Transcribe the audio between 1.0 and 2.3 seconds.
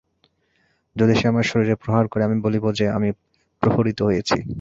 সে আমার শরীরে প্রহার করে,